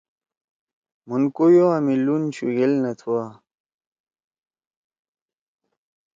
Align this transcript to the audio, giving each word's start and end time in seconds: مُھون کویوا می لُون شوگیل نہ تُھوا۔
مُھون 1.07 1.23
کویوا 1.35 1.75
می 1.85 1.95
لُون 2.05 2.23
شوگیل 2.35 2.73
نہ 2.83 2.91
تُھوا۔ 2.99 3.23